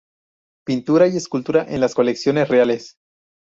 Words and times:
Pintura 0.65 1.07
y 1.07 1.15
escultura 1.15 1.63
en 1.69 1.79
las 1.79 1.93
Colecciones 1.93 2.47
Reales. 2.49 2.97